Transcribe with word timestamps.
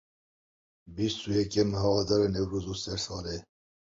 Bîst 0.95 1.19
û 1.27 1.29
yekê 1.37 1.63
meha 1.71 1.89
Adarê 2.01 2.27
Newroz 2.35 2.65
û 2.73 2.75
Sersal 2.83 3.25
e. 3.35 3.37